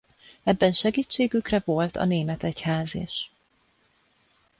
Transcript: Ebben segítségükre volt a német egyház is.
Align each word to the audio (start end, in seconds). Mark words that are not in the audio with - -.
Ebben 0.43 0.71
segítségükre 0.73 1.61
volt 1.65 1.95
a 1.95 2.05
német 2.05 2.43
egyház 2.43 2.93
is. 2.95 3.31